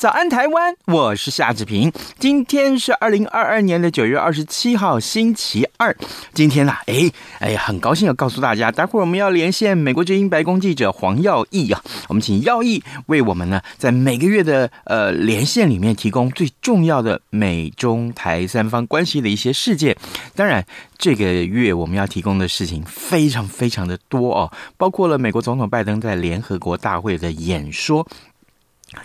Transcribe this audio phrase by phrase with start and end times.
[0.00, 0.74] 早安，台湾！
[0.86, 1.92] 我是夏志平。
[2.18, 5.94] 今天是二零二二年的九月二十七号，星期二。
[6.32, 11.82] 今天呢、啊，哎哎，很高兴要告诉大家，待会儿我们要连线美国之音白宫记者黄耀毅啊。
[12.08, 19.94] 我们请耀毅为我们呢，在每个月的呃连线里面提供最重要的美中台三方关系的一些事件。
[20.34, 20.64] 当然，
[20.96, 28.08] 这个月我们要提供的事情非常非常的多哦，包括了美国总统拜登在联合国大会的演说。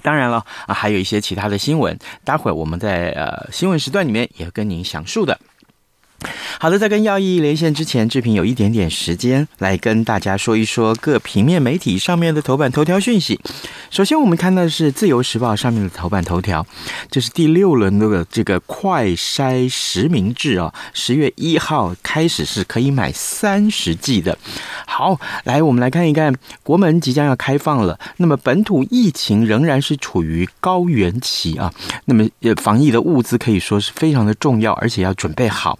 [0.01, 5.39] 当然了啊，还有一些其他的新闻，待会儿我们在呃新闻时段里面也会跟您详述的。
[6.59, 13.39] 好的，在跟耀义连线之前，志平有一点点时间来跟大家说一说各平面媒体上面的头版头条讯息。
[13.91, 16.65] 首先，我们看到的是《自由时报》上面的头版头条，
[17.09, 24.37] 这是第六轮的这个快筛实名制啊，十月一号开始是可以买三十剂的。
[24.85, 31.71] 好，来我们来看一看，国门即将要开放了，那么本土疫情仍然是处于高原期啊，
[32.05, 32.25] 那么
[32.61, 35.77] 防疫的物资可以说是非常的重要，而且要准备好。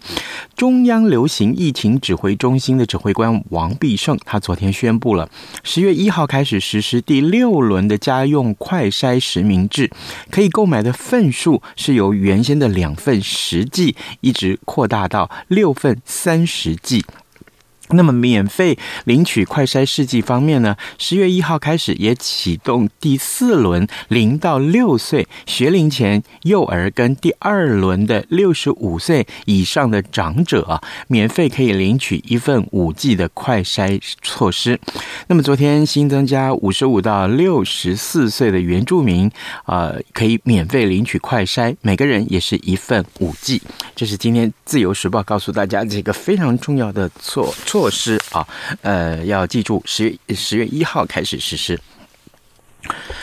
[0.56, 5.28] 中央流行疫情指挥中心的指挥官王必胜，他昨天宣布了，
[5.62, 9.90] 十月一号开始实施第六轮的家用快筛实名制，
[10.30, 17.04] 可以购买的份数是由原先的两份十剂，一直扩大到六份三十剂。
[17.90, 34.78] 那么免费领取快筛试剂方面呢，十月一号开始也启动第四轮零到六岁学龄前幼儿跟第二轮的六十五岁以上的长者啊，免费可以领取一份五 G 的快筛措施。
[35.28, 39.30] 那么昨天新增加五十五到六十四岁的原住民
[39.64, 43.62] 啊，可以免费领取快筛，每个人也是一份五 G。
[43.94, 48.48] 这是今天自由时报告诉大家这个非常重要的措措措施啊，
[48.80, 51.78] 呃，要记住，十月十月一号开始实施。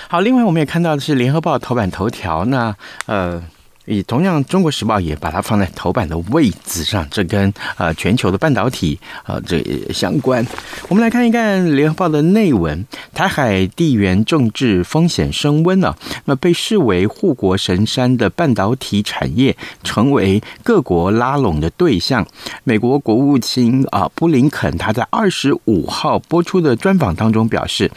[0.07, 2.75] 好，另外我们也看到的是联合报头版头条，那
[3.07, 3.43] 呃。
[3.85, 9.61] 以同样，《中国时报》也把它放在头版的位置上，这跟呃全球的半导体啊、呃、这
[9.93, 10.45] 相关。
[10.87, 22.25] 我们来看一看《联合报》的内文：台海地缘政治风险升温了，那被视为护国神山的半导体产业成为各国拉拢的对象。
[22.63, 27.91] 美国国务卿啊布林肯他在二十五号播出的专访当中表示，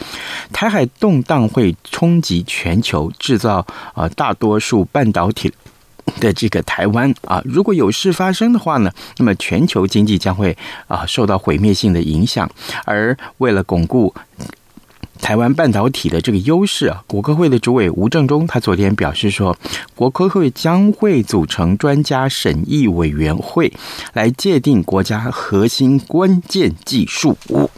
[0.53, 3.65] 台海动荡会冲击全球，制造
[3.95, 5.53] 啊大多数半导体。
[6.21, 10.57] 的这个台湾啊，如果有事发生的话呢，那么全球经济将会
[10.87, 12.51] 啊受到毁灭性的影响。
[12.85, 14.15] 而为了巩固
[15.21, 19.57] 台湾半导体的这个优势啊，国科会的主委吴正中他昨天表示说，
[19.95, 23.73] 国科会将会组成专家审议委员会
[24.13, 27.37] 来界定国家核心关键技术，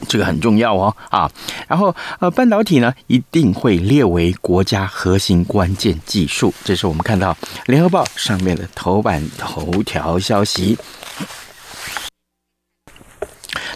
[0.09, 1.31] 这个很重要哦啊。
[1.67, 10.77] 然后呃，半导体呢一定会列为国家核心关键技术，这是我们看到联合报上面的头版头条消息。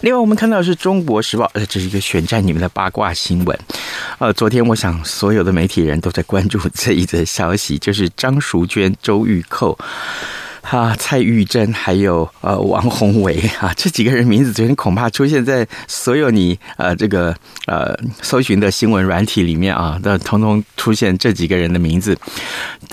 [0.03, 3.57] 另外，我们看到是《中国时报》，呃，这是一个选战里面的八卦新闻。
[4.19, 9.79] 呃，昨天我想所有的媒体人都在关注这一则消息，就是张淑娟、周玉蔻、
[10.63, 17.33] 啊蔡玉珍，还有呃王宏维啊这几个人名字，昨天恐怕出现在所有你呃这个
[17.67, 22.19] 呃搜寻的新闻软体里面啊，那统统出现这几个人的名字，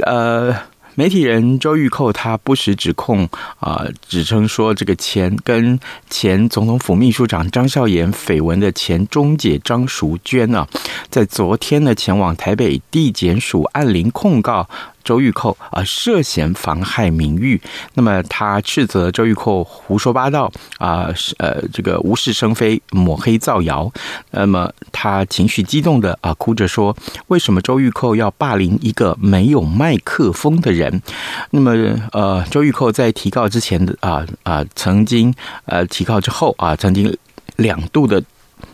[0.06, 0.56] 呃。
[1.00, 3.26] 媒体人周玉蔻他不时指控
[3.62, 5.80] 啊，指称说这个前跟
[6.10, 10.68] 前总统府秘书长张孝严绯闻的前中姐张淑娟呢，
[11.10, 14.68] 在昨天呢前往台北地检署按铃控告。
[15.10, 17.60] 周玉蔻啊，涉嫌妨害名誉。
[17.96, 21.10] 那么他斥责周玉蔻胡说八道啊，
[21.40, 23.92] 呃，这个无事生非、抹黑造谣。
[24.30, 26.96] 那么他情绪激动的啊，哭着说
[27.30, 31.02] ：“为什么周玉蔻要霸凌一个没有麦克风的人？”
[31.50, 31.72] 那么
[32.12, 35.34] 呃，周玉蔻在提告之前的啊啊，曾经
[35.66, 37.18] 呃提告之后啊，曾经
[37.56, 38.22] 两度的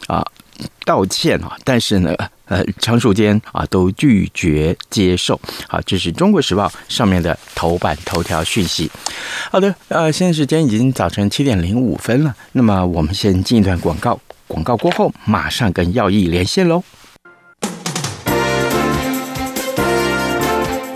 [0.08, 0.22] 啊。
[0.84, 2.16] 道歉啊，但是呢，
[2.46, 5.40] 呃，长时间啊都拒绝接受。
[5.68, 8.90] 好，这是中国时报上面的头版头条讯息。
[9.52, 16.84] 好的，呃，现在时间已经早晨七点零五分了，那么我们先进一段广告，广告过后马上跟耀毅连线喽。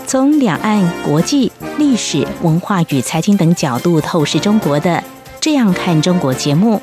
[0.06, 5.04] 从两岸、国际、历史文化与财经等角度透视中国的，
[5.40, 6.82] 这样看中国节目。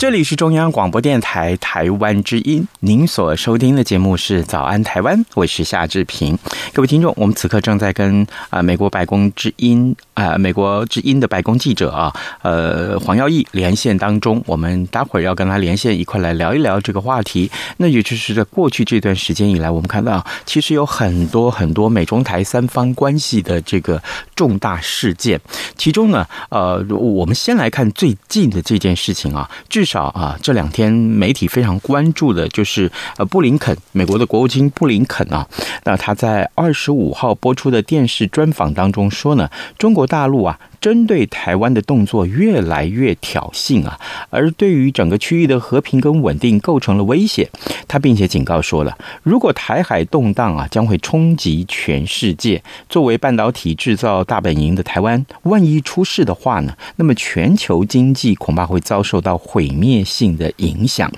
[0.00, 6.38] 这里是中央广播电台台湾之音，您所收听的节目是《早安台湾》，我是夏志平。
[6.72, 9.94] 各位听众，我们此刻正在跟啊美国白宫之音
[10.26, 12.12] 啊美国之音的白宫记者啊
[12.42, 17.50] 呃黄耀毅连线当中，我们待会儿要跟他连线一块来聊一聊这个话题。
[17.78, 24.02] 那也就是在过去这段时间以来，我们看到其实有很多很多美中台三方关系的这个
[24.34, 25.40] 重大事件，
[25.76, 35.46] 其中呢呃我们先来看最近的这件事情啊，至少啊，这两天媒体非常关注的就是呃，布林肯，美国的国务卿布林肯啊，
[35.84, 40.58] 那他在二十五号播出的电视专访当中说呢，中国大陆啊。
[40.80, 43.98] 针对台湾的动作越来越挑衅啊，
[44.30, 47.48] 而对于整个区域的和平跟稳定构成了威胁。
[47.86, 52.62] 他并且警告说了，如果台海动荡啊，将会冲击全世界。
[52.88, 61.10] 作为半导体制造大本营的台湾，万一出事的话呢，那么全球经济恐怕会遭受到毁灭性的影响。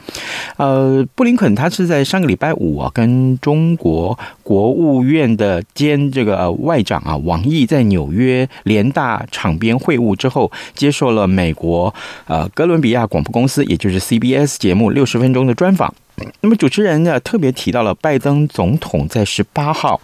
[0.57, 9.52] 呃，布林肯他是在上个礼拜五啊，跟中国国务院的兼这个外长啊王毅在纽约联大场。
[9.59, 11.95] 边会晤之后，接受了美国
[12.27, 15.95] 呃哥伦比亚广播公司，也就是 CBS 节目六十分钟的专访。
[16.41, 20.01] 那么主持人呢特别提到了拜登总统在十八号。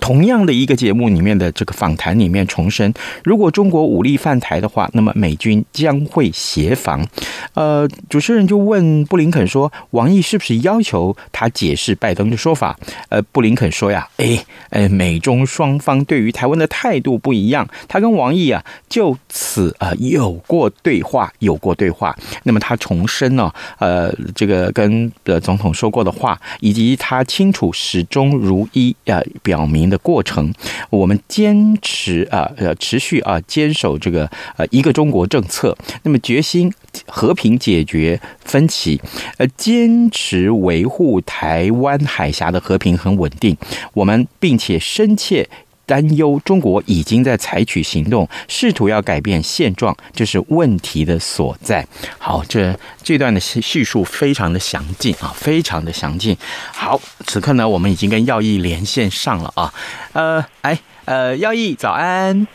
[0.00, 2.92] 同样的一个节目里面的这个访谈里面重申，
[3.24, 7.06] 如果中国武力犯台的话，那么美军将会协防。
[7.54, 12.78] 呃，主持人就问布林肯说：“王毅是不是要求他解释拜登的说法？”
[13.08, 22.14] 呃，布林肯说呀：“哎，哎，美中双方对于台湾的态度不一样，他跟王毅啊就此啊有过对话，有过对话。
[22.42, 30.52] 那么他重申呢，呃，这个跟呃总统说过的话，以及他清楚始终如一啊表。”表明的过程，
[30.90, 36.72] 我们坚持啊要持续啊坚守这个呃一个中国政策，那么决心
[37.06, 39.00] 和平解决分歧，
[39.38, 43.56] 呃坚持维护台湾海峡的和平和稳定，
[43.92, 45.48] 我们并且深切。
[45.86, 51.86] 担忧中国已经在采取行动，试图要改变现状，这是问题的所在。
[52.18, 56.36] 好，这这段的叙述非常的详尽啊，非常的详尽。
[56.72, 59.74] 好，此刻呢，我们已经跟耀义连线上了啊。
[60.12, 62.46] 呃，哎，呃，耀义，早安。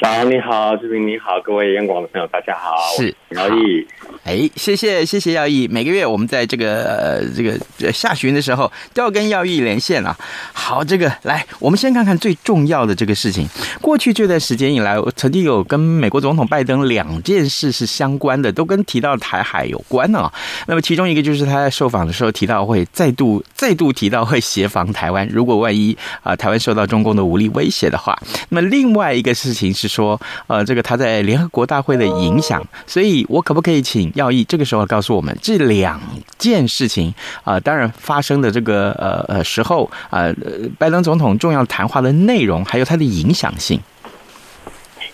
[0.00, 2.74] 早安，你好，志平，你好，各位央广的朋友，大家好。
[2.96, 3.86] 是姚毅。
[4.24, 5.68] 哎，谢谢谢谢耀毅。
[5.68, 10.16] 每个月我们在这个呃这个下旬的时候都要跟耀毅连线啊。
[10.54, 13.46] 好，这个来，我们先看看最重要的这个事情。
[13.82, 20.32] 过去这段时间以来，我曾经有跟美国总统拜登两件事是相关的，都跟提到台海有关啊。
[20.66, 28.18] 那么其中一个就是他在受访的时候提到会再度再度提到会协防台湾，如果万一啊台湾受到中共的武力威胁的话。
[28.48, 29.89] 那么另外一个事情是。
[29.90, 36.00] 说呃，这个他在联合国大会的影响，所以我可不可以请耀义这个时候告诉我们这两
[36.38, 37.12] 件事情
[37.44, 40.32] 啊、当然发生的这个呃呃时候、呃，
[40.78, 43.80] 拜登总统重要谈话的内容，还有它的影响性。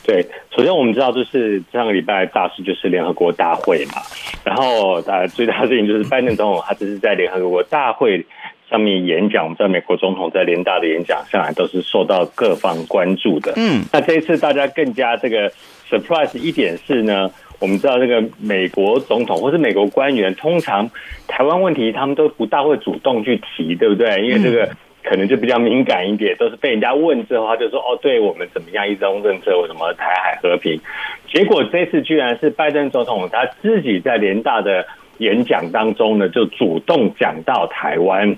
[0.04, 0.24] 对，
[0.56, 3.94] 首先我们知道，就是上个礼拜大事就是联合国大会嘛，
[4.44, 8.24] 然后呃最大的事情就是拜登总统他这是在联合国大会
[8.70, 13.52] 上面演讲，我们知道美国总统在联大的演讲上来都是受到各方关注的。
[13.56, 15.50] 嗯，那这一次大家更加这个
[15.88, 17.30] surprise 一点是呢，
[17.60, 20.90] 我们知道这个美国总统或是美国官员，通常
[21.26, 24.22] 台湾问题他们都不大会主动去提，对不对？
[24.26, 24.68] 因为这个。
[25.08, 30.80] 可能就比较敏感一点，都是被人家问之后，他就说：“哦，对我们怎么样一中政策，为什么台海和平？”
[31.32, 34.84] 结果这次居然是拜登总统他自己在联大的
[35.18, 38.36] 演讲当中呢，就主动讲到台湾。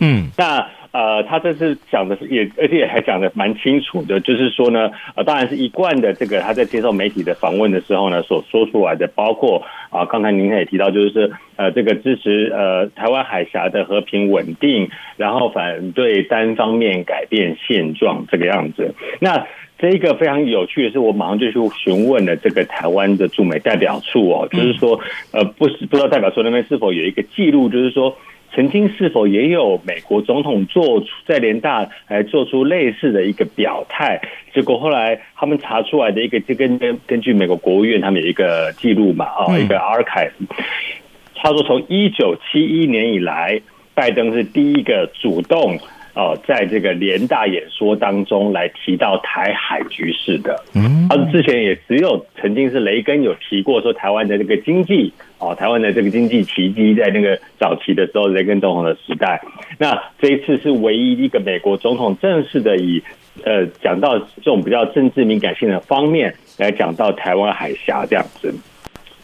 [0.00, 0.66] 嗯，那。
[0.92, 18.92] 呃，他这次讲的是也，而且也还讲的蛮清楚的，就是说呢，呃，当然是一贯的这个他在接受媒体的访问的时候呢，所说出来的，包括啊，刚才您也提到，就是呃，这个支持呃台湾海峡的和平稳定，然后反对单方面改变现状这个样子。
[19.20, 19.46] 那
[19.78, 24.98] 这一个非常有趣的是，我马上就去询问了这个台湾的驻美代表处哦，就是说，
[25.30, 28.16] 呃，不是不知道代表处那边是否有一个记录，就是说。
[28.52, 34.20] 曾经是否也有美国总统做出在联大来做出类似的一个表态？
[34.52, 40.32] 结果后来他们查出来的一个，就根根根据美国国务院他们有一个记录嘛，啊，一个 archive，
[41.36, 43.60] 他说从一九七一年以来，
[43.94, 45.78] 拜登是第一个主动。
[46.12, 59.40] 哦，在这个联大演说当中来提到台海局势的，嗯，他之前也只有曾经是雷根有提过说台湾的这个经济，哦，台湾的这个经济奇迹，在那个早期的时候，雷根总统的时代，
[59.78, 63.00] 那这一次是唯一一个美国总统正式的以
[63.44, 68.52] 呃讲到这种比较政治敏感性的方面来讲到台湾海峡这样子，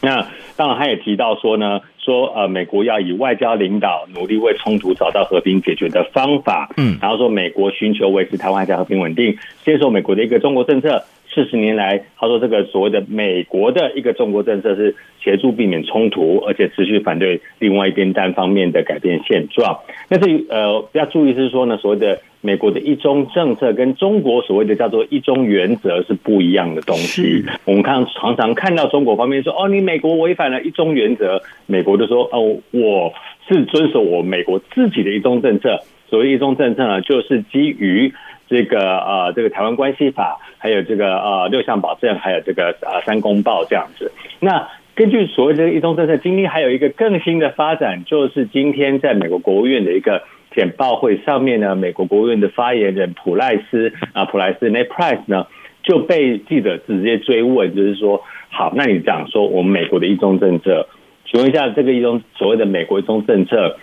[0.01, 0.25] 那
[0.57, 1.81] 当然他也提到说呢。
[2.07, 6.71] 说呃，美国要以外交领导，努力为冲突找到和平解决的方法。
[6.77, 11.03] 嗯，然后说美国寻求维持台湾海峡和平稳定，接受美国的一个中国政策。
[11.37, 19.79] 四十年来，他说这个所谓的美国的一个中国政策是协助避免冲突，而且持续反对另外一边单方面的改变现状。
[20.09, 27.45] 但是呃，要注意是说呢，所谓的美国的一中政策跟中国所谓的叫做一中原则是不一样的东西。
[27.67, 33.13] 我们看常常看到中国方面说哦，你美国违反了一中原则，美国就说哦，我
[33.47, 35.83] 是遵守我美国自己的一中政策。
[36.09, 38.15] 所谓一中政策呢，就是基于。
[38.49, 44.13] 这个呃，这个台湾关系法，还有这个呃六项保证，还有这个呃三公报这样子。
[44.41, 50.23] 那根据所谓这个一中政策，今天还有一个更新的发展，就是今天在美国国务院的一个
[50.55, 55.47] 简报会上面呢，美国国务院的发言人普赖斯啊，普赖斯 n e Price 呢
[55.83, 60.89] 就被记者直接追问，就是说，好，那你讲说我们美国的一中政策，
[61.27, 63.77] 请问一下，这个一中所谓的美国一中政策。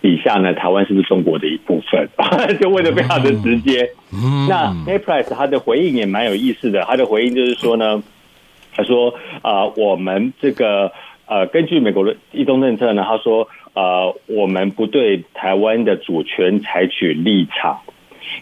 [0.00, 2.08] 底下呢，台湾是不是中国的一部分？
[2.60, 3.90] 就问的非常的直接。
[4.48, 8.02] 那 Ned Price 他的回应也蛮有意思的，他的回应就是说呢，
[8.74, 9.10] 他说
[9.42, 10.92] 啊、呃，我们这个
[11.26, 17.80] 呃，根据美国的一中政策呢，他说呃，我们不对台湾的主权采取立场。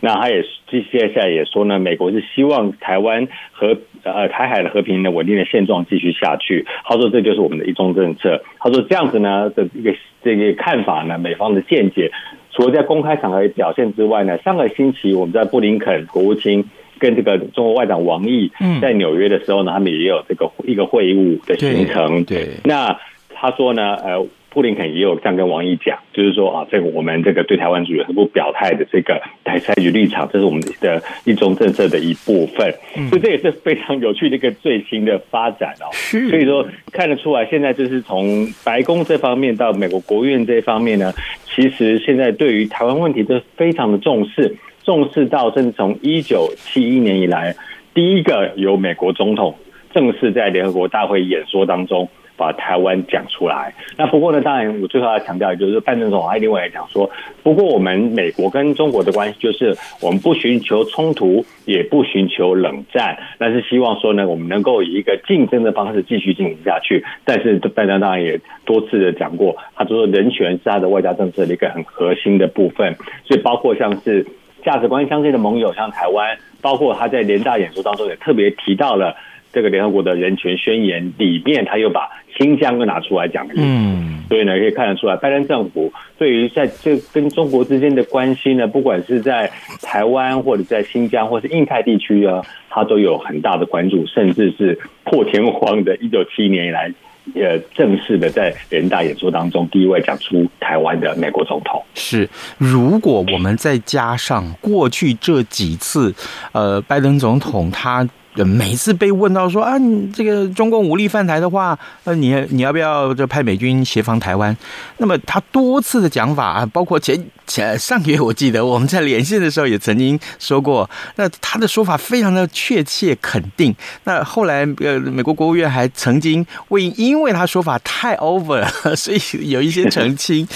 [0.00, 6.66] 那他也接接下来也说呢，美国是希望台湾和呃台海的和平的稳定的现状继续下去。
[6.84, 8.42] 他说这就是我们的一中政策。
[8.58, 12.10] 他说这样子呢的一个这个看法呢，美方的见解，
[12.52, 16.64] 除了在公开场合表现之外呢，上个星期我们在布林肯国务卿
[16.98, 18.50] 跟这个中国外长王毅
[18.80, 22.24] 在纽约的时候呢，他们也有这个一个会晤的行程。
[22.24, 22.98] 对，对那
[23.34, 24.26] 他说呢，呃。
[24.56, 32.72] 布林肯也有这样跟王毅讲，就是说啊，这个我们这个对台湾主权不表态的这个台采取立场，这是我们的一中政策的一部分。
[33.10, 35.92] 所以这也是非常有趣的一个最新的发展哦。
[35.92, 41.12] 所以说看得出来，现在就是从白宫这方面到美国国务院这方面呢，
[41.44, 47.54] 其实现在对于台湾问题都非常的重视，重视到甚至从一九七一年以来，
[47.92, 49.54] 第一个由美国总统
[49.92, 52.08] 正式在联合国大会演说当中。
[52.36, 53.72] 把台湾讲出来。
[53.96, 57.10] 那不过呢，当然我最后要强调，就是拜登总统还另外来讲说，
[57.42, 67.04] 不过我们美国跟中国的关系就是我们不寻求冲突，也不寻求冷战，但是希望说呢，我们能够以一个竞争的方式继续进行下去。
[67.24, 74.26] 但是拜登当然也多次的讲过，他说人权是他的外交政策的一个很核心的部分，所以包括像是
[74.64, 79.16] 价值观相近的盟友，像台湾，包括他在联大演说当中也特别提到了。
[79.56, 83.54] 这个联合国的人权宣言里面，他又把新疆又拿出来讲了。
[83.56, 96.92] 嗯，所以呢，可以看得出来，拜登政府对于在这跟中国之间的关系呢，不管是在台湾或者在新疆或是印太地区啊，他都有很大的关注，甚至是破天荒的，一九七一年以来，
[97.34, 101.82] 呃，正式的在人大演说当中，第一位讲出台湾的美国总统。
[101.94, 106.14] 是，如果我们再加上过去这几次，
[106.52, 108.06] 呃，拜登总统他。
[108.44, 109.74] 每次被问到说啊，
[110.12, 114.56] 这个中共武力犯台的话，呃，你你要不要就派美军协防台湾？
[114.98, 123.74] 那么他多次的讲法，包括前前上个月我记得我们在连线的时候也曾经说过，那他的说法非常的确切肯定。
[124.04, 130.46] 那后来呃，美国国务院还曾经为因为他说法太 over， 所以有一些澄清，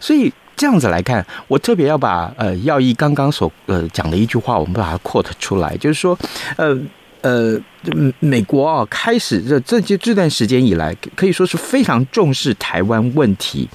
[0.00, 0.32] 所以。
[0.56, 6.18] 这样子来看，我特别要把呃耀义刚刚所呃讲的一句话，我们把它 quote 出来，就是说，
[6.58, 6.78] 呃
[7.22, 7.60] 呃，
[8.18, 13.68] 美国啊开始这这这这段时间以来，可以说是非常重视台湾问题。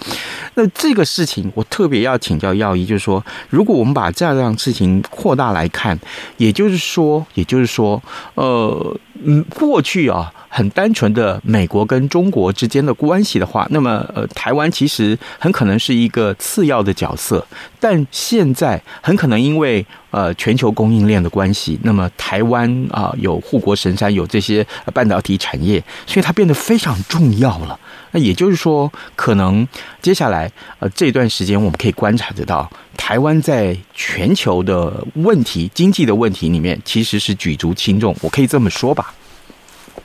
[0.56, 6.00] 那这个事情，我特别要请教耀一，就是说，如果我们把这样事情扩大来看，
[6.38, 8.02] 也就是说，也就是说，
[8.36, 10.32] 呃，嗯，过去啊。
[10.48, 17.46] 很单纯的美国跟中国之间的关系的话，那么呃，台湾其实很可能是一个次要的角色。
[17.78, 27.80] 但现在很可能因为呃全球供应链的关系，那么台湾啊、有护国神山，有这些半导体产业，所以它变得非常重要了。
[28.12, 29.68] 那也就是说，可能
[30.02, 38.16] 接下来呃这段时间我们可以观察得到，台湾在全球的问题、经济的问题里面，其实是举足轻重。
[38.22, 39.14] 我可以这么说吧。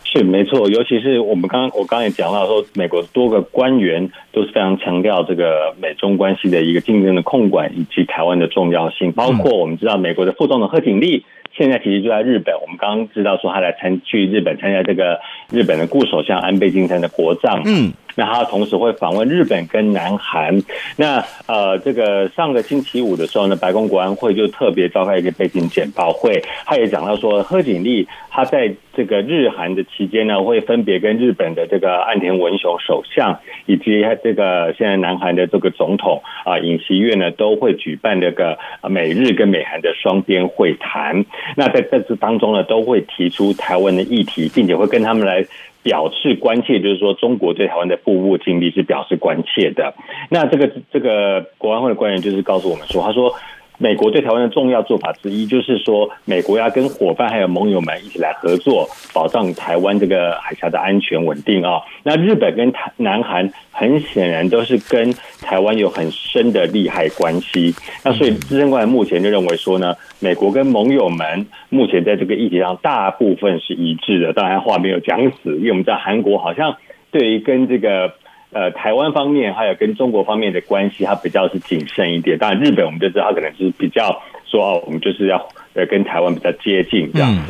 [0.04, 15.18] 是没错，尤其是我们刚刚我刚刚也讲到说，美国多个官员都是非常强调这个美中关系的一个竞争的控管以及台湾的重要性，包括我们知道美国的副总统贺锦丽现在其实就在日本，我们刚刚知道说他来参去日本参加这个
[15.50, 17.92] 日本的固首相安倍晋三的国葬，嗯。
[18.16, 20.60] 那他同时会访问日本跟南韩。
[20.96, 38.58] 那呃，这个上个星期五的时候呢，白宫国安会就特别召开一个背景简报会，他也讲到说，贺锦丽他在这个日韩的期间呢，会分别跟日本的这个岸田文雄首相，以及这个现在南韩的这个总统啊尹锡悦呢，都会举办这个
[38.88, 41.24] 美日跟美韩的双边会谈。
[41.56, 45.44] 那在这次当中呢，都会提出台湾的议题，并且会跟他们来。
[45.82, 49.94] 表示关切，就是说中国对台湾的步步紧逼是表示关切的。
[50.28, 53.34] 那这个这个国安会的官员就是告诉我们说，他说。
[53.82, 61.80] 美国对台湾的重要做法之一，就是说，美国要跟伙伴还有盟友们一起来合作，保障台湾这个海峡的安全稳定啊。
[62.02, 67.74] 那日本跟台南韩很显然都是跟台湾有很深的利害关系。
[68.04, 74.34] 那所以资深官目前就认为说呢，美国跟盟友们目前在这个议题上大部分是一致的。
[74.34, 76.76] 当然话没有讲死，因为我们知道韩国好像
[77.10, 78.12] 对于跟这个。
[78.52, 82.36] 呃，台湾方面还有跟中国方面的关系，它比较是谨慎一点。
[82.36, 87.32] 当然，日本我们就知道，它可能是比较说哦，我们就是要呃跟台湾比较接近这样。
[87.32, 87.44] 嗯、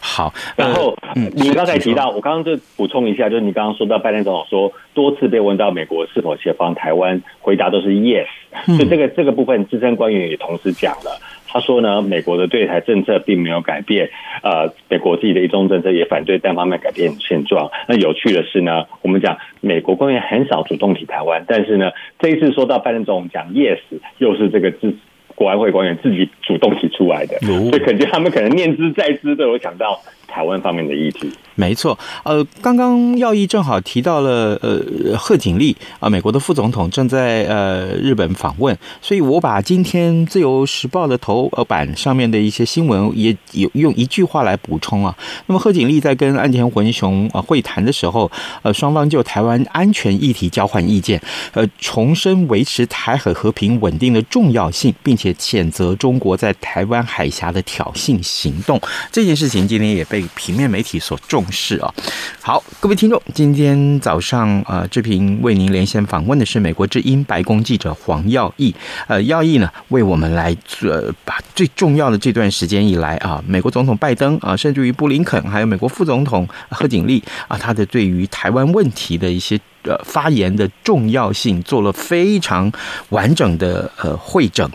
[0.00, 8.26] 好，然后、嗯、你刚才提到，我刚刚就补充一下，就是你刚刚说到拜登总统说多次被问到美国是否协防台湾，回答都是 yes。
[8.66, 11.13] 所以这个这个部分资深官员也同时讲了。
[11.54, 14.10] 他说呢，美国的对台政策并没有改变，
[14.42, 17.70] 呃，美国自己的一中政策也反对单方面改变现状。
[17.88, 23.78] 那有趣的是呢，我们讲美国官员很少主动提台湾，但是呢，这一次说到拜登总统讲 yes，
[24.18, 24.96] 又是这个自
[25.36, 30.00] 国安会官员自己主动提出来的，所以肯定他们可能念之在之都有想到。
[30.34, 31.96] 台湾方面的议题，没错。
[32.24, 45.16] 呃，刚刚耀义正好提到了，呃，贺锦丽啊，美国的副总统正在呃日本访问，所以我把今天自由时报的头呃版上面的一些新闻也有用一句话来补充啊。
[45.46, 48.28] 那么贺锦丽在跟岸田文雄啊会谈的时候，
[48.62, 58.80] 呃，双方就台湾安全议题交换意见，呃，重申维持台海和平稳定的重要性，并且谴责中国在台湾海峡的挑衅行动。
[59.12, 60.23] 这件事情今天也被。
[60.34, 61.92] 平面媒体所重视啊，
[62.40, 68.74] 好，各位听众，今天早上呃，志平为您连线访问的是美国之音白宫记者黄耀毅，
[69.06, 82.70] 呃，耀毅呢为我们来呃把最重要的这段时间以来啊，美国总统拜登啊，甚至于布林肯，还有美国副总统贺锦丽啊，他的对于台湾问题的一些呃发言的重要性，做了非常
[83.10, 84.68] 完整的呃会诊，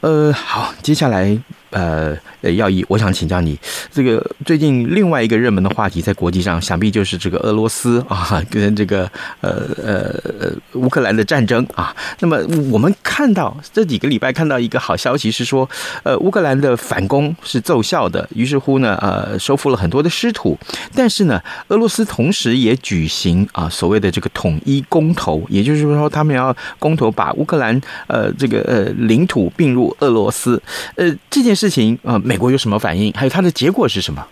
[0.00, 1.38] 呃，好，接下来。
[1.70, 2.16] 呃，
[2.54, 3.58] 耀毅，我想请教你，
[3.92, 9.10] 这个最近另外一个热门的话题，在国际上，想必就是这个俄罗斯啊， 跟这个
[9.42, 11.94] 呃呃乌克兰的战争啊。
[12.20, 12.38] 那么
[12.72, 15.68] 我们看到这几个礼拜看到一个好消息是说，
[16.04, 20.56] 呃，乌克兰的反攻是奏效的，于是乎呢，呃，收复了很多的失土。
[20.94, 30.62] 但是呢，俄罗斯同时也举行啊所谓的这个统一公投，也就是说，他们要公投把乌克兰呃这个呃领土并入俄罗斯。
[30.94, 31.57] 呃，这件。
[31.58, 33.12] 事情呃，美国有什么反应？
[33.12, 34.24] 还有它的结果是什么？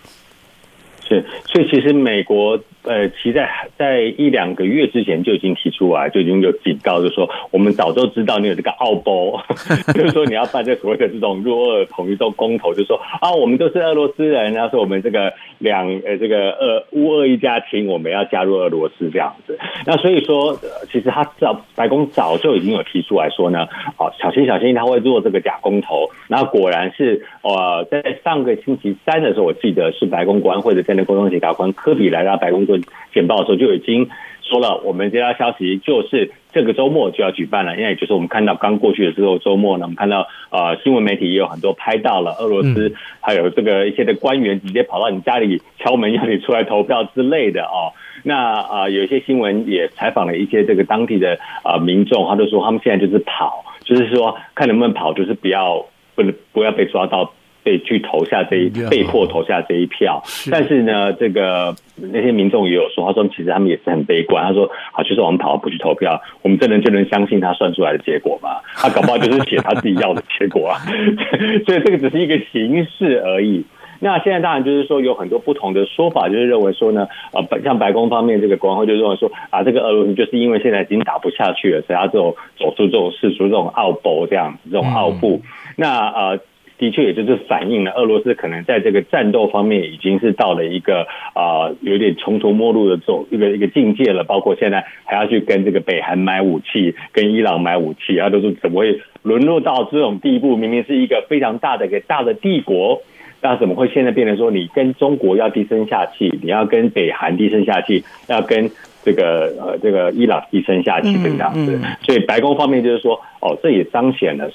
[1.08, 9.42] 是，所以其实美国呃，其实在在一两个月之前就已经提出来，就已经有警告，就说我们早就知道你有这个澳波，
[9.94, 19.58] 就是说你要办这所谓的这种入俄统一这种公投，就说啊，我们都是俄罗斯人，然后说我们这个两呃这个俄乌俄一家亲，我们要加入俄罗斯这样子。
[19.84, 20.56] 那所以说，
[20.92, 23.66] 其实他早白宫早就已经有提出来说呢，
[23.98, 26.08] 哦，小心小心，他会做这个假公投。
[26.28, 32.75] 那果然是，呃，在上个星期三的时候，我记得是白宫国安会的战略沟通协调官科比来到白宫做
[33.12, 34.08] 简报的时候，就已经
[34.42, 47.92] 说了，我们接到消息就是这个周末就要举办了，因为就是我们看到刚过去的时候周末呢，我们看到呃新闻媒体也有很多拍到了俄罗斯还有这个一些的官员直接跑到你家里敲门要你出来投票之类的哦。
[48.22, 55.84] 那啊、呃，有一些新闻也采访了一些这个当地的啊、呃、民众，他就说他们现在就是跑，就是说看能不能跑，就是不要
[56.14, 57.32] 不能不要被抓到。
[57.66, 64.44] 被去投下这一被迫投下这一票，但是呢，这个那些民众也有说，他说其实他们也是很悲观。
[64.46, 68.60] 他说好，就是我们跑不去投票，我们真的就能相信他算出来的结果吗？
[68.76, 70.78] 他搞不好就是写他自己要的结果啊。
[71.66, 73.64] 所以这个只是一个形式而已。
[73.98, 85.42] 那现在当然就是说有很多不同的说法，就是认为说呢，呃，像白宫方面这个国安会就认为说啊，这个俄罗斯就是因为现在已经打不下去了，所以他这种走出这种事出这种奥步这样子这种奥步。
[85.74, 86.38] 那呃。
[86.78, 94.24] 的确，也就是反映了俄罗斯可能在这个战斗方面已经是到了一个啊、呃、有点穷途末路的这种一个一个境界了。
[94.24, 100.56] 包括现在还要去跟这个北韩买武器，跟伊朗买武器，啊，都是怎么会沦落到这种地步？
[100.56, 103.00] 明明是一个非常大的一个大的帝国，
[103.40, 108.70] 那怎么会现在变成说你跟中国要低声下气，你要跟北韩低声下气，要跟
[109.02, 111.80] 这个呃这个伊朗低声下气这样子？
[112.02, 114.50] 所以白宫方面就是说，哦，这也彰显了。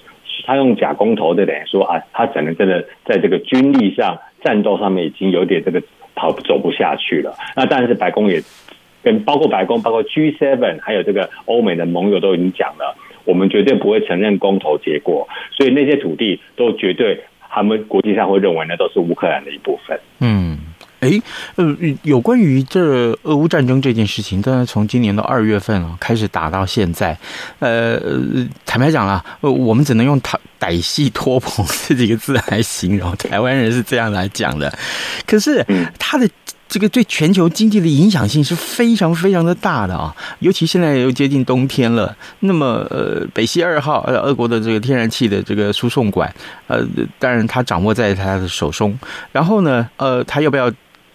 [0.46, 5.82] 他用假公投的，等于说啊，他可能真的在这个军力上、战斗上面已经有点这个
[6.16, 7.34] 跑走不下去了。
[7.56, 8.42] 那但是白宫也
[9.04, 15.28] 跟包括白宫、包括 G7 还有这个欧美的盟友都已经讲了，我们绝对不会承认公投结果。
[15.52, 20.00] 所以那些土地都绝对，他们国际上会认为那都是乌克兰的一部分。
[20.20, 20.51] 嗯。
[21.02, 21.20] 哎，
[21.56, 27.18] 呃，有关于这俄乌战争这件事情，当然从今年的二月份啊开始打到现在，
[27.58, 28.00] 呃，
[28.68, 34.72] 坦白讲了，我们只能用“歹歹戏拖棚”这几个字来形容，台湾人是这样来讲的。
[35.26, 35.66] 可是，
[35.98, 36.30] 它的
[36.70, 42.16] 这个对全球经济的影响性是非常非常的大的啊，尤其现在又接近冬天了。
[42.42, 46.32] 那么，呃，北溪二号，呃，俄国的这个天然气的这个输送管，
[46.68, 46.86] 呃，
[47.18, 48.96] 当然它掌握在他的手中。
[49.32, 50.72] 然后呢，呃，他要不要？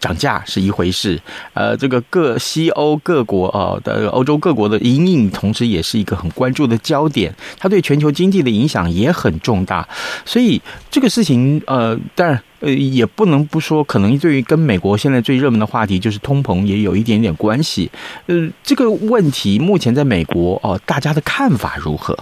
[0.07, 1.21] 涨价是一回事，
[1.53, 9.89] 呃，这个各西欧各国啊的欧洲各国的因应，同时也是一个很关注的焦点，它对全球经济的影响也很重大，
[10.25, 17.91] 所以这个事情，呃，当然，呃，也不能不说，可能对于跟美国现在最热门的话题就是通膨也有一点点关系，
[18.27, 22.17] 呃，这个问题目前在美国哦，大家的看法如何？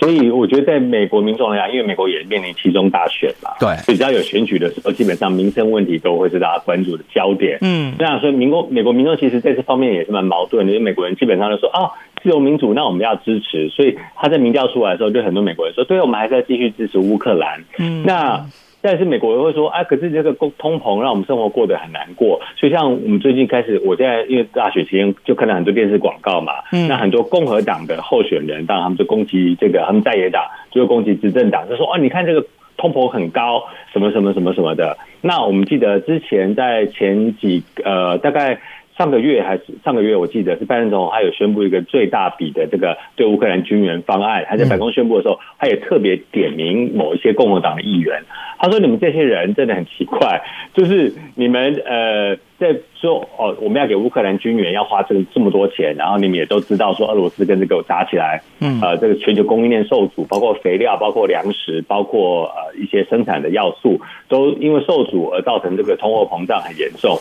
[0.00, 7.58] 所以我觉得，在美国民众来讲，因为美国也面临其中大选嘛，对，所以只要有选举的时候，基本上民生问题都会是大家关注的焦点。
[7.60, 13.68] 嗯，那所以民国美国民众其实在这方面也是蛮矛盾的，因为美国人基本上就说啊，自由民主，那我们要支持。
[13.68, 17.62] 所以他在民调出来的时候，就很多美国人说，对，我们还是要继续支持乌克兰。
[17.78, 18.46] 嗯，那。
[18.82, 22.40] 但是美国人会说，哎，可是这个通通膨让我们生活过得很难过。
[22.56, 32.44] 所以像我们最近开始，我现在因为大选期间就看到很多电视广告嘛，嗯，那很多共和党的候选人，当然他们就攻击这个，他们在野党就会攻击执政党，就说，哦，你看这个
[32.76, 34.96] 通膨很高，什么什么什么什么的。
[35.20, 38.58] 那我们记得之前在前几呃大概。
[39.00, 44.44] 上个月还是上个月，我记得是拜登总统，他有宣布一个最大笔的这个对乌克兰军援方案。
[44.46, 48.22] 他在白宫宣布的时候，他也特别点名某一些共和党的议员。
[48.58, 50.42] 他说：“你们这些人真的很奇怪，
[50.76, 67.18] 就是你们呃在说哦，我们要给乌克兰军援，要花这个这么多钱，然后你们也都知道说俄罗斯跟这个打起来，嗯，呃，这个全球供应链受阻，包括肥料、包括粮食、包括呃一些生产的要素，都因为受阻而造成这个通货膨胀很严重。”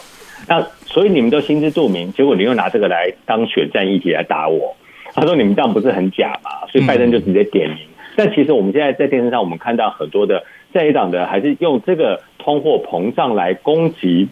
[0.49, 4.75] 那所以你们都心知肚明，结果你又拿这个来当选战议题来打我。
[5.13, 6.67] 他说你们这样不是很假吗？
[6.71, 7.77] 所以拜登就直接点名。
[8.15, 14.27] 但其实我们现在在电视上，我们看到很多的在野党的还是用这个通货膨胀来攻击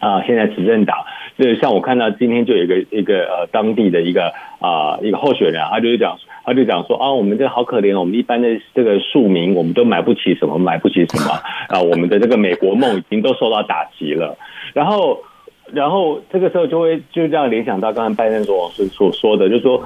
[0.00, 0.96] 啊，现在执政党。
[1.38, 11.30] 就是像我看到今天就有一个一个呃当地的一个啊一个候选人，他就讲他就讲说啊，我们这好可怜，我们一般的这个庶民，我们都买不起什么，买不起什么
[11.68, 14.38] 啊，我们的这个美国梦已经都受到打击了。
[14.72, 15.18] 然后。
[15.72, 19.82] 然后这个时候就会就这样联想到刚才拜登所所说的，就是说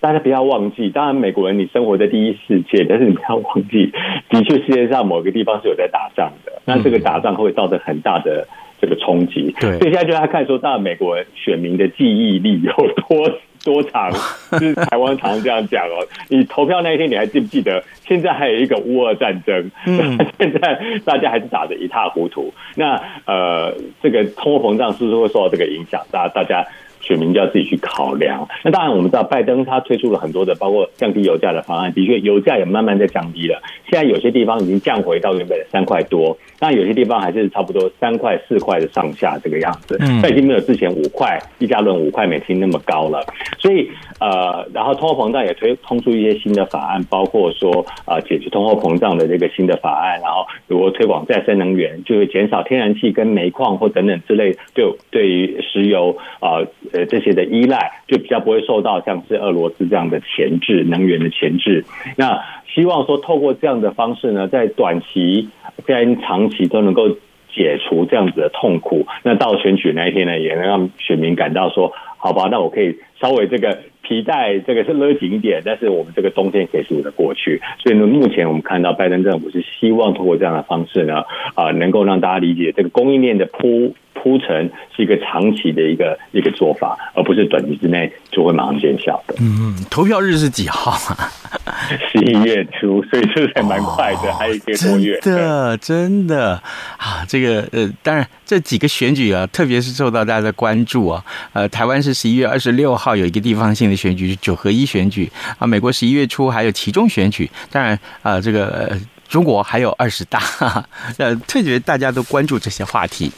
[0.00, 3.92] 大家不要忘记，当然美国人你生活在第一世界，但是你不要忘记，
[4.30, 8.46] 的确世界上某个地方是有在打仗的，那这个打仗会造成很大的
[8.80, 9.54] 这个冲击。
[9.60, 13.30] 对，所以现在就要看说，到美国选民的记忆力有多
[13.68, 14.10] 多长。
[14.52, 17.84] 就是台湾常常这样讲哦，你投票那一天，你还记不记得？
[18.06, 22.52] 现在还有一个乌俄战争，嗯， 现在大家还是打得一塌糊涂。
[22.76, 26.00] 那呃，这个通货膨胀是不是会受到这个影响？
[26.10, 26.64] 大大家。
[27.08, 28.46] 选民就要自己去考量。
[28.62, 31.90] 那当然，我们知道拜登他推出了很多的，包括降低油价的方案。
[31.94, 33.58] 的确，油价也慢慢在降低了。
[33.90, 39.96] 现在有些地方已经降回到原本的三块多，那有些地方还是差不多三块、四块的上下这个样子。
[40.00, 43.24] 嗯，已经没有之前五块一加仑五块美金那么高了。
[43.58, 50.20] 所以呃，然后通货膨胀也推通出一些新的法案，包括说啊、呃，解决通货膨胀的这个新的法案。
[50.20, 56.58] 然后如果推广再生能源，就会减少天然气跟煤矿或等等之类对对于石油啊。
[56.92, 61.84] 呃，这些的依赖就比较不会受到像是俄罗斯这样的前制，能源的前制。
[62.16, 62.42] 那
[62.74, 65.48] 希望说透过这样的方式呢，在短期
[65.84, 67.10] 跟长期都能够
[67.54, 69.06] 解除这样子的痛苦。
[69.22, 73.78] 那到选举那一天呢，也能让选民感到说，好吧，那我可以稍微这个
[74.08, 77.60] 皮带这个是勒紧一点，但是我们这个冬天可以数得过去。
[77.82, 81.22] 所以呢，目前我们看到拜登政府是希望通过这样的方式呢，
[81.54, 83.94] 啊，能够让大家理解这个供应链的铺。
[84.20, 89.36] 铺陈是一个长期的一个一个做法，而不是短期之内就会马上见效的。
[89.38, 91.30] 嗯，投票日是几号啊？
[92.10, 95.20] 十一月初，所以这还蛮快的，哦、还有一个多月。
[95.20, 96.60] 真的，真的
[96.96, 101.24] 啊，这个呃，当然这几个选举啊，特别是受到大家的关注啊。
[101.52, 105.66] 呃，台湾是十一月二十六号有一个地方性的选举，是九合一选举啊。
[105.66, 108.88] 美国十一月初还有其中选举，当然啊，这个。
[108.88, 110.40] 呃中国还有二十大，
[111.20, 113.30] 呃，特别大家都关注这些话题。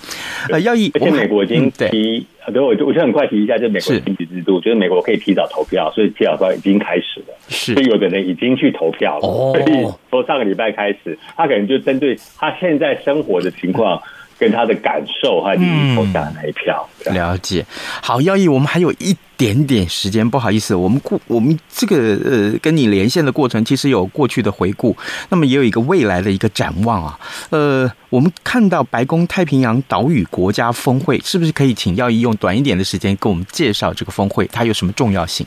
[0.49, 7.35] 呃，要一，而且美国已经提，嗯、对，我就我就很快提一下，就美国的选举制度，我觉得美国可以提早投票，所以提早投票已经开始了。
[7.49, 9.27] 是，所以有的人已经去投票了。
[9.27, 14.01] 哦，所以从上个礼拜开始，他可能就针对他现在生活的情况。
[14.41, 16.89] 跟他的感受，和你投下的那一票。
[17.05, 17.65] 嗯、了解。
[18.01, 24.97] 好，耀义，我们还有一点点时间，不好意思，我们过我们这个呃跟你连线的过程，其实有过去的回顾，
[25.29, 27.21] 那么也有一个未来的一个展望啊。
[27.51, 35.47] 呃，我们看到白宫太平洋岛屿国家峰会，是不是可以请耀义用短一点的时间跟我们介绍这个峰会，它有什么重要性？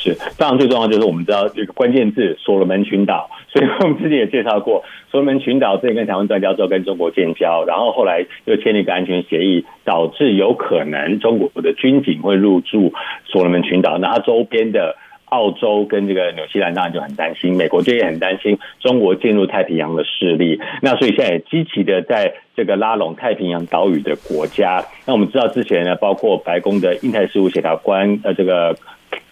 [0.00, 3.28] 是，当然最重要就是我们知道这个关键字——所罗门群岛。
[3.52, 12.92] 所以我们之前也介绍过，所罗门群岛之前跟台湾断交之后，跟中国建交，然后后来又签了一个安全协议，导致有可能中国的军警会入驻
[13.24, 13.98] 所罗门群岛。
[13.98, 20.60] 那它周边的澳洲跟这个纽西兰当然就很担心，美国就也很担心中国进入太平洋的势力。
[20.80, 24.84] 那所以现在也积极的在这个拉拢太平洋岛屿的国家。
[25.06, 28.76] 那我们知道之前呢，包括白宫的印太事务协调官，呃，这个。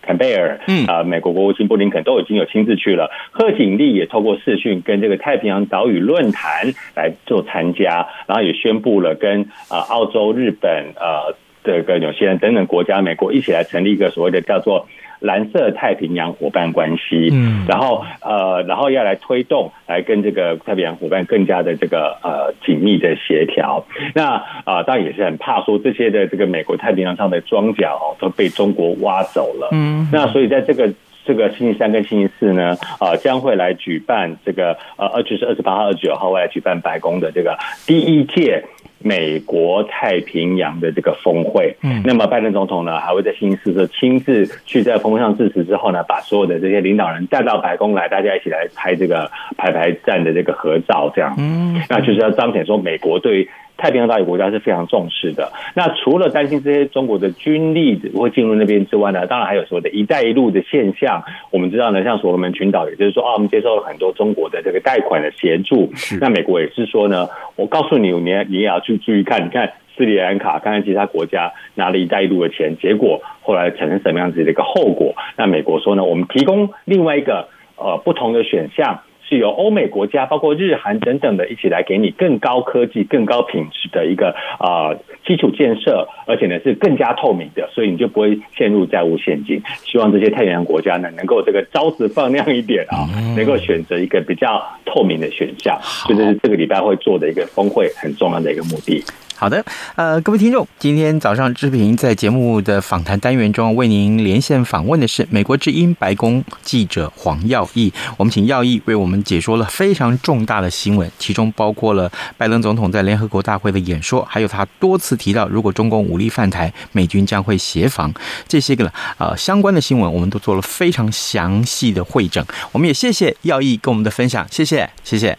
[0.07, 3.11] 坎贝尔，嗯啊，美国国务卿布林肯都已经有亲自去了。
[3.31, 14.87] 贺锦丽也透过视讯跟这个太平洋岛屿论坛来做参加，然后也宣布了跟啊澳洲、日本、呃这个纽西兰等等国家，美国一起来成立一个所谓的叫做。
[15.27, 23.85] 蓝色太平洋伙伴关系，嗯，然后呃，然后要来推动，来跟这个太平洋伙伴更加的这个呃紧密的协调。
[24.15, 30.93] 那啊、呃，当然也是很怕说这些的这个美国太平洋上的庄脚哦都被中国挖走了，嗯，那所以在这个
[31.25, 38.65] 这个星期三跟星期四呢，啊、呃，将会来举办这个呃，就是二十八号、二十九号会来举办白宫的这个第一届。
[38.99, 53.49] 美国太平洋的这个峰会，嗯，那么拜登总统呢，还会在星期四的亲自去在峰会上致辞之后呢，把所有的这些领导人带到白宫来，大家一起来拍这个排排站的这个合照，这样，嗯，那就是要彰显说美国对。
[53.77, 55.53] 太平洋岛屿国家是非常重视的。
[55.75, 61.23] 那除了担心这些中国的军力会进入那边之外呢，当然还有所谓的一带一路的现象。
[61.51, 65.91] 我们知道呢，像所罗门群岛，也就是说啊，我们接受了很多中国的这个贷款的协助。
[66.21, 75.15] 那美国也是说呢，我告诉你，你你也要去注意看，你看斯里兰卡，看看其他国家拿了一带一路的钱，结果后来产生什么样子的一个后果？
[75.37, 79.01] 那美国说呢，我们提供另外一个呃不同的选项。
[79.29, 89.61] 是由欧美国家，包括日韩等等的，一起来给你更高科技、更高品质的一个啊、呃、基础建设，而且呢是更加透明的，所以你就不会陷入债务陷阱。
[89.85, 99.03] 希望这些太平洋国家呢，能够这个招子放亮一点啊，能够选择一个比较透明的选项，这就是这个礼拜会做的一个峰会很重要的一个目的。
[99.39, 99.63] 好的，
[99.97, 107.93] 呃，各位听众，今天早上志平在节目的访谈单元中为您连线访问的是美国之音白宫记者黄耀毅。
[108.17, 118.13] 我们请耀毅为我们解说了非常重大的新闻，其中包括了拜登总统在联合国大会的演说，还有他多次提到，如果中共武力犯台，美军将会协防
[118.49, 122.43] 这些个呃相关的新闻，我们都做了非常详细的汇整。
[122.73, 125.37] 我们也谢谢耀毅跟我们的分享，谢谢，谢谢，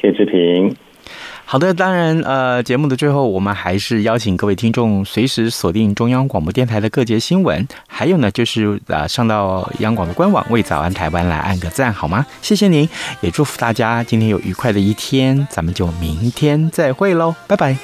[0.00, 0.89] 谢志平。
[1.50, 12.24] 好的，当然，呃，节目的最后，我们还是邀请各位听众随时锁定中央广播电台的各节新闻，还有呢，就是呃，上到央广的官网为早安台湾来按个赞，好吗？
[12.40, 12.88] 谢谢您，
[13.20, 17.76] 也祝福大家今天有愉快的一天，咱们就明天再会喽，拜拜。